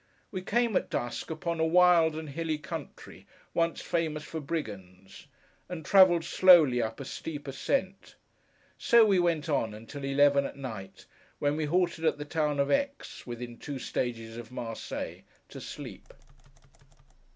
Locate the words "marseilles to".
14.51-15.61